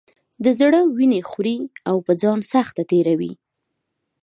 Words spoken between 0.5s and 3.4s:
زړه وینې خوري او په ځان سخته تېروي.